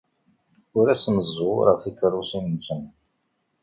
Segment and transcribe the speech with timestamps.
[0.77, 2.81] Ur asen-zzuɣureɣ tikeṛṛusin-nsen.